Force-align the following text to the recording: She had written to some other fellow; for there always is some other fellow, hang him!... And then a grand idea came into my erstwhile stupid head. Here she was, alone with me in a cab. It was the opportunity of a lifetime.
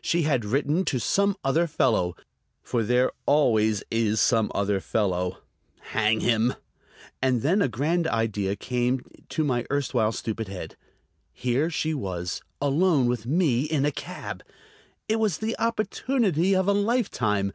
She 0.00 0.22
had 0.22 0.44
written 0.44 0.84
to 0.84 1.00
some 1.00 1.36
other 1.42 1.66
fellow; 1.66 2.14
for 2.62 2.84
there 2.84 3.10
always 3.26 3.82
is 3.90 4.20
some 4.20 4.52
other 4.54 4.78
fellow, 4.78 5.38
hang 5.90 6.20
him!... 6.20 6.54
And 7.20 7.42
then 7.42 7.60
a 7.60 7.66
grand 7.66 8.06
idea 8.06 8.54
came 8.54 9.00
into 9.12 9.42
my 9.42 9.66
erstwhile 9.72 10.12
stupid 10.12 10.46
head. 10.46 10.76
Here 11.32 11.68
she 11.68 11.94
was, 11.94 12.42
alone 12.60 13.06
with 13.08 13.26
me 13.26 13.62
in 13.62 13.84
a 13.84 13.90
cab. 13.90 14.44
It 15.08 15.16
was 15.18 15.38
the 15.38 15.58
opportunity 15.58 16.54
of 16.54 16.68
a 16.68 16.72
lifetime. 16.72 17.52